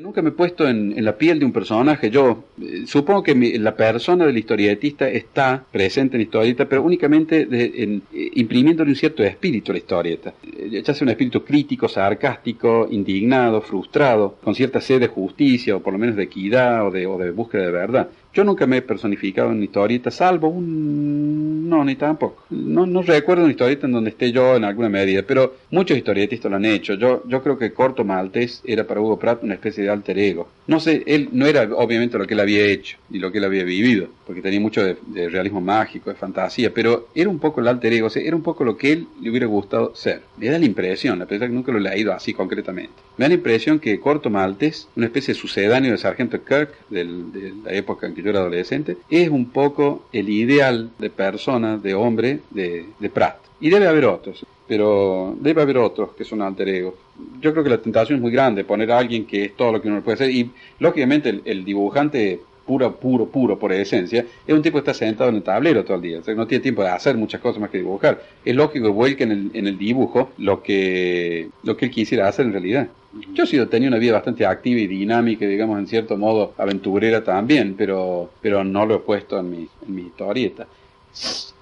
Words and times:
Nunca 0.00 0.22
me 0.22 0.30
he 0.30 0.32
puesto 0.32 0.66
en, 0.66 0.94
la 1.04 1.18
piel 1.18 1.38
de 1.38 1.44
un 1.44 1.52
personaje. 1.52 2.08
Yo 2.08 2.44
eh, 2.62 2.84
supongo 2.86 3.22
que 3.22 3.34
mi- 3.34 3.58
la 3.58 3.76
persona 3.76 4.24
del 4.24 4.38
historietista 4.38 5.06
está 5.10 5.66
presente 5.70 6.16
en 6.16 6.20
la 6.20 6.24
historieta, 6.24 6.66
pero 6.66 6.82
únicamente 6.82 7.44
de- 7.44 8.00
eh, 8.14 8.30
imprimiéndole 8.36 8.88
un 8.88 8.96
cierto 8.96 9.22
espíritu 9.22 9.70
a 9.70 9.74
la 9.74 9.78
historieta. 9.80 10.32
Eh, 10.56 10.80
ya 10.82 10.94
sea 10.94 11.04
un 11.04 11.10
espíritu 11.10 11.44
crítico, 11.44 11.88
sarcástico, 11.88 12.88
indignado, 12.90 13.60
frustrado, 13.60 14.38
con 14.42 14.54
cierta 14.54 14.80
sed 14.80 14.98
de 14.98 15.08
justicia, 15.08 15.76
o 15.76 15.80
por 15.80 15.92
lo 15.92 15.98
menos 15.98 16.16
de 16.16 16.22
equidad, 16.22 16.86
o 16.86 16.90
de 16.90 17.30
búsqueda 17.30 17.66
de 17.66 17.72
verdad. 17.72 18.08
Yo 18.34 18.44
nunca 18.44 18.66
me 18.66 18.78
he 18.78 18.82
personificado 18.82 19.52
en 19.52 19.62
historieta, 19.62 20.10
salvo 20.10 20.48
un... 20.48 21.68
No, 21.68 21.84
ni 21.84 21.96
tampoco. 21.96 22.44
No, 22.50 22.86
no 22.86 23.02
recuerdo 23.02 23.44
una 23.44 23.52
historieta 23.52 23.86
en 23.86 23.92
donde 23.92 24.10
esté 24.10 24.30
yo 24.30 24.56
en 24.56 24.64
alguna 24.64 24.88
medida, 24.90 25.22
pero 25.26 25.54
muchos 25.70 25.96
historietistas 25.96 26.50
lo 26.50 26.56
han 26.56 26.64
hecho. 26.66 26.94
Yo, 26.94 27.22
yo 27.26 27.42
creo 27.42 27.56
que 27.58 27.72
Corto 27.72 28.04
Maltés 28.04 28.62
era 28.64 28.86
para 28.86 29.00
Hugo 29.00 29.18
Pratt 29.18 29.42
una 29.42 29.54
especie 29.54 29.82
de 29.84 29.90
alter 29.90 30.18
ego. 30.18 30.48
No 30.66 30.80
sé, 30.80 31.02
él 31.06 31.28
no 31.32 31.46
era 31.46 31.62
obviamente 31.74 32.18
lo 32.18 32.26
que 32.26 32.34
él 32.34 32.40
había 32.40 32.64
hecho 32.66 32.98
y 33.10 33.18
lo 33.18 33.32
que 33.32 33.38
él 33.38 33.44
había 33.44 33.64
vivido, 33.64 34.08
porque 34.26 34.42
tenía 34.42 34.60
mucho 34.60 34.84
de, 34.84 34.96
de 35.06 35.28
realismo 35.28 35.60
mágico, 35.60 36.10
de 36.10 36.16
fantasía, 36.16 36.72
pero 36.72 37.08
era 37.14 37.28
un 37.30 37.38
poco 37.38 37.60
el 37.60 37.68
alter 37.68 37.92
ego, 37.94 38.06
o 38.06 38.10
sea, 38.10 38.22
era 38.22 38.36
un 38.36 38.42
poco 38.42 38.64
lo 38.64 38.76
que 38.76 38.92
él 38.92 39.06
le 39.20 39.30
hubiera 39.30 39.46
gustado 39.46 39.94
ser. 39.94 40.22
Me 40.36 40.48
da 40.48 40.58
la 40.58 40.66
impresión, 40.66 41.20
a 41.22 41.26
pesar 41.26 41.48
que 41.48 41.54
nunca 41.54 41.72
lo 41.72 41.78
he 41.78 41.82
leído 41.82 42.12
así 42.12 42.32
concretamente, 42.32 42.92
me 43.16 43.24
da 43.24 43.28
la 43.30 43.34
impresión 43.34 43.78
que 43.78 43.98
Corto 43.98 44.30
Maltés, 44.30 44.88
una 44.96 45.06
especie 45.06 45.34
de 45.34 45.40
sucedáneo 45.40 45.92
de 45.92 45.98
Sargento 45.98 46.38
Kirk 46.44 46.70
del- 46.90 47.32
de 47.32 47.52
la 47.64 47.72
época 47.72 48.06
en 48.06 48.14
que 48.14 48.21
era 48.30 48.40
adolescente, 48.40 48.96
es 49.10 49.28
un 49.28 49.50
poco 49.50 50.06
el 50.12 50.28
ideal 50.28 50.90
de 50.98 51.10
persona, 51.10 51.76
de 51.78 51.94
hombre 51.94 52.40
de, 52.50 52.86
Pratt. 53.12 53.38
Y 53.60 53.70
debe 53.70 53.86
haber 53.86 54.06
otros, 54.06 54.44
pero 54.66 55.36
debe 55.40 55.62
haber 55.62 55.78
otros 55.78 56.10
que 56.16 56.24
son 56.24 56.42
alter 56.42 56.68
egos. 56.68 56.94
Yo 57.40 57.52
creo 57.52 57.62
que 57.62 57.70
la 57.70 57.78
tentación 57.78 58.16
es 58.16 58.22
muy 58.22 58.32
grande, 58.32 58.64
poner 58.64 58.90
a 58.90 58.98
alguien 58.98 59.24
que 59.26 59.44
es 59.44 59.56
todo 59.56 59.72
lo 59.72 59.82
que 59.82 59.88
uno 59.88 60.02
puede 60.02 60.14
hacer. 60.14 60.30
Y 60.30 60.50
lógicamente 60.78 61.40
el 61.44 61.64
dibujante 61.64 62.40
puro, 62.72 62.96
puro, 62.96 63.26
puro, 63.26 63.58
por 63.58 63.72
esencia, 63.72 64.24
es 64.46 64.54
un 64.54 64.62
tipo 64.62 64.76
que 64.76 64.90
está 64.90 64.94
sentado 64.94 65.28
en 65.28 65.36
el 65.36 65.42
tablero 65.42 65.84
todo 65.84 65.96
el 65.96 66.02
día. 66.02 66.18
O 66.20 66.22
sea, 66.22 66.34
no 66.34 66.46
tiene 66.46 66.62
tiempo 66.62 66.82
de 66.82 66.88
hacer 66.88 67.16
muchas 67.16 67.40
cosas 67.40 67.60
más 67.60 67.70
que 67.70 67.78
dibujar. 67.78 68.22
Es 68.44 68.54
lógico 68.54 68.86
que 68.86 68.92
vuelque 68.92 69.24
en 69.24 69.32
el, 69.32 69.50
en 69.52 69.66
el 69.66 69.76
dibujo 69.76 70.30
lo 70.38 70.62
que, 70.62 71.50
lo 71.64 71.76
que 71.76 71.86
él 71.86 71.90
quisiera 71.90 72.28
hacer 72.28 72.46
en 72.46 72.52
realidad. 72.52 72.88
Yo 73.34 73.44
he 73.44 73.46
sido, 73.46 73.68
tenía 73.68 73.88
una 73.88 73.98
vida 73.98 74.14
bastante 74.14 74.46
activa 74.46 74.80
y 74.80 74.86
dinámica, 74.86 75.46
digamos, 75.46 75.78
en 75.78 75.86
cierto 75.86 76.16
modo 76.16 76.54
aventurera 76.56 77.22
también, 77.22 77.74
pero, 77.76 78.30
pero 78.40 78.64
no 78.64 78.86
lo 78.86 78.96
he 78.96 79.00
puesto 79.00 79.38
en 79.38 79.50
mi, 79.50 79.68
en 79.86 79.94
mi 79.94 80.02
historieta. 80.02 80.66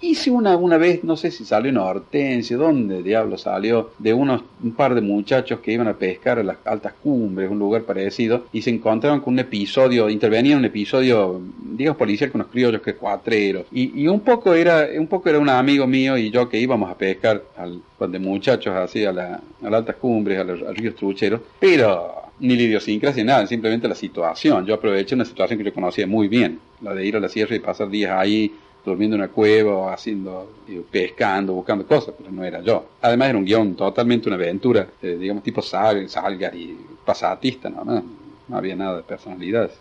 Hice 0.00 0.30
una, 0.30 0.56
una 0.56 0.78
vez, 0.78 1.02
no 1.02 1.16
sé 1.16 1.32
si 1.32 1.44
salió 1.44 1.70
en 1.70 1.76
Hortensia, 1.76 2.56
¿dónde 2.56 3.02
diablo 3.02 3.36
salió? 3.36 3.90
De 3.98 4.14
unos, 4.14 4.42
un 4.62 4.72
par 4.72 4.94
de 4.94 5.00
muchachos 5.00 5.58
que 5.58 5.72
iban 5.72 5.88
a 5.88 5.94
pescar 5.94 6.38
a 6.38 6.44
las 6.44 6.58
altas 6.64 6.92
cumbres, 7.02 7.50
un 7.50 7.58
lugar 7.58 7.82
parecido, 7.82 8.44
y 8.52 8.62
se 8.62 8.70
encontraban 8.70 9.20
con 9.20 9.34
un 9.34 9.40
episodio, 9.40 10.08
intervenía 10.08 10.52
en 10.52 10.58
un 10.58 10.64
episodio, 10.66 11.40
digamos, 11.72 11.98
policial 11.98 12.30
con 12.30 12.42
unos 12.42 12.52
criollos 12.52 12.80
que 12.80 12.94
cuatreros. 12.94 13.66
Y, 13.72 14.02
y 14.02 14.06
un 14.06 14.20
poco 14.20 14.54
era, 14.54 14.86
un 14.96 15.08
poco 15.08 15.30
era 15.30 15.40
un 15.40 15.48
amigo 15.48 15.86
mío 15.88 16.16
y 16.16 16.30
yo 16.30 16.48
que 16.48 16.60
íbamos 16.60 16.88
a 16.90 16.96
pescar 16.96 17.42
al, 17.56 17.82
de 17.98 18.18
muchachos 18.20 18.76
así 18.76 19.04
a, 19.04 19.12
la, 19.12 19.34
a 19.34 19.64
las 19.64 19.74
altas 19.74 19.96
cumbres, 19.96 20.38
a 20.38 20.44
los, 20.44 20.62
a 20.62 20.72
trucheros, 20.94 21.40
pero 21.58 22.22
ni 22.38 22.54
la 22.54 22.62
idiosincrasia, 22.62 23.24
nada, 23.24 23.46
simplemente 23.48 23.88
la 23.88 23.96
situación. 23.96 24.64
Yo 24.64 24.74
aproveché 24.74 25.16
una 25.16 25.24
situación 25.24 25.58
que 25.58 25.64
yo 25.64 25.74
conocía 25.74 26.06
muy 26.06 26.28
bien, 26.28 26.60
la 26.82 26.94
de 26.94 27.04
ir 27.04 27.16
a 27.16 27.20
la 27.20 27.28
sierra 27.28 27.56
y 27.56 27.58
pasar 27.58 27.90
días 27.90 28.12
ahí 28.16 28.52
durmiendo 28.88 29.16
en 29.16 29.22
una 29.22 29.30
cueva 29.30 29.92
haciendo, 29.92 30.50
pescando, 30.90 31.52
buscando 31.52 31.86
cosas, 31.86 32.14
pero 32.18 32.30
no 32.30 32.44
era 32.44 32.60
yo. 32.60 32.86
Además 33.02 33.28
era 33.28 33.38
un 33.38 33.44
guion 33.44 33.74
totalmente 33.74 34.28
una 34.28 34.36
aventura, 34.36 34.86
eh, 35.02 35.16
digamos 35.18 35.42
tipo 35.42 35.62
Sal, 35.62 36.08
Salgar 36.08 36.54
y 36.54 36.76
pasatista, 37.04 37.68
¿no? 37.68 37.84
no, 37.84 38.02
no 38.48 38.56
había 38.56 38.76
nada 38.76 38.96
de 38.96 39.02
personalidades. 39.02 39.78